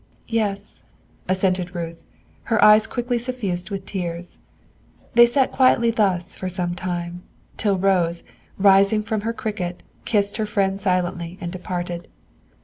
[0.29, 0.81] "Yes,"
[1.29, 1.99] assented Ruth,
[2.45, 4.39] her eyes quickly suffused with tears.
[5.13, 7.21] They sat quietly thus for some time,
[7.55, 8.23] till Rose,
[8.57, 12.07] rising from her cricket, kissed her friend silently and departed.